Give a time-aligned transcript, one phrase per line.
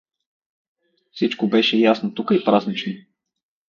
[1.11, 1.75] Всичко беше
[2.15, 2.93] тука ясно и празнично.